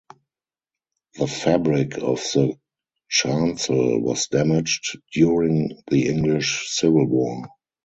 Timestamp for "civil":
6.71-7.05